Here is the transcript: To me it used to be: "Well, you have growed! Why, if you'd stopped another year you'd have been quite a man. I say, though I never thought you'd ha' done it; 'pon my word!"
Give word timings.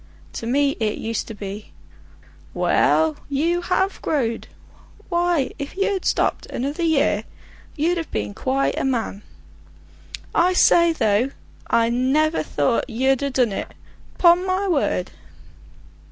To 0.33 0.47
me 0.47 0.71
it 0.79 0.97
used 0.97 1.27
to 1.27 1.35
be: 1.35 1.73
"Well, 2.55 3.17
you 3.29 3.61
have 3.61 4.01
growed! 4.01 4.47
Why, 5.09 5.51
if 5.59 5.77
you'd 5.77 6.05
stopped 6.05 6.47
another 6.47 6.81
year 6.81 7.23
you'd 7.75 7.97
have 7.97 8.09
been 8.09 8.33
quite 8.33 8.79
a 8.79 8.83
man. 8.83 9.21
I 10.33 10.53
say, 10.53 10.91
though 10.91 11.29
I 11.67 11.89
never 11.89 12.41
thought 12.41 12.89
you'd 12.89 13.21
ha' 13.21 13.29
done 13.31 13.51
it; 13.51 13.71
'pon 14.17 14.43
my 14.47 14.67
word!" 14.67 15.11